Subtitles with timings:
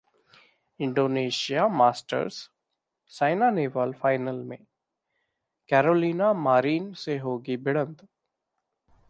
[0.79, 2.39] Indonesia Masters:
[3.11, 4.57] Saina Nehwal final में,
[5.69, 8.07] Carolina Marin से होगी भिड़ंत